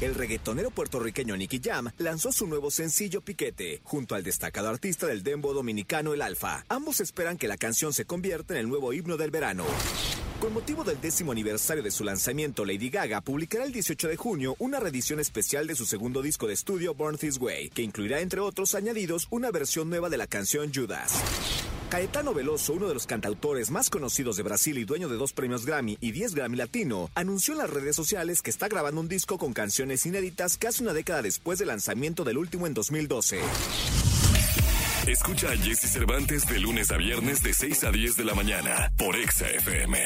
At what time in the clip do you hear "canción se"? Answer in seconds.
7.56-8.04